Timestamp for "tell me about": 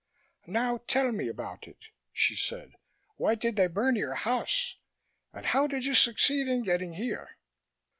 0.87-1.67